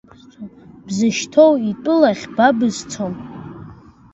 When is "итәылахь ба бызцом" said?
1.69-3.13